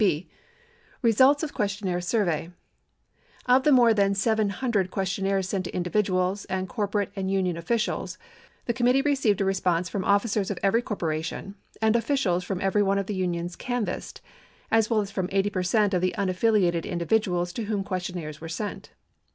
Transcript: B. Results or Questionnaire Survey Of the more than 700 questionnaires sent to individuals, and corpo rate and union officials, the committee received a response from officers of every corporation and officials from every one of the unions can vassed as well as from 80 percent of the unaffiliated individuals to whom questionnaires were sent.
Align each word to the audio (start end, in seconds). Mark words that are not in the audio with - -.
B. 0.03 0.27
Results 1.03 1.43
or 1.43 1.47
Questionnaire 1.49 2.01
Survey 2.01 2.51
Of 3.45 3.61
the 3.63 3.71
more 3.71 3.93
than 3.93 4.15
700 4.15 4.89
questionnaires 4.89 5.47
sent 5.47 5.65
to 5.65 5.75
individuals, 5.75 6.45
and 6.45 6.67
corpo 6.67 6.97
rate 6.97 7.11
and 7.15 7.29
union 7.29 7.55
officials, 7.55 8.17
the 8.65 8.73
committee 8.73 9.03
received 9.03 9.41
a 9.41 9.45
response 9.45 9.89
from 9.89 10.03
officers 10.03 10.49
of 10.49 10.57
every 10.63 10.81
corporation 10.81 11.53
and 11.83 11.95
officials 11.95 12.43
from 12.43 12.61
every 12.61 12.81
one 12.81 12.97
of 12.97 13.05
the 13.05 13.13
unions 13.13 13.55
can 13.55 13.85
vassed 13.85 14.21
as 14.71 14.89
well 14.89 15.01
as 15.01 15.11
from 15.11 15.29
80 15.31 15.51
percent 15.51 15.93
of 15.93 16.01
the 16.01 16.15
unaffiliated 16.17 16.83
individuals 16.83 17.53
to 17.53 17.65
whom 17.65 17.83
questionnaires 17.83 18.41
were 18.41 18.49
sent. 18.49 18.93